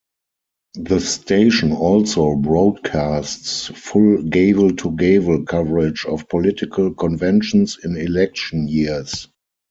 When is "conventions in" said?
6.95-7.95